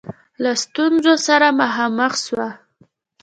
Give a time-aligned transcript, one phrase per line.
[0.43, 2.49] له ستونزو سره مخامخ سوه.